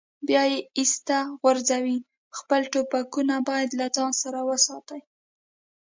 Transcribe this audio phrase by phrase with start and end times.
[0.27, 1.97] بیا یې ایسته غورځوي،
[2.37, 5.01] خپل ټوپکونه باید له ځان سره وساتي.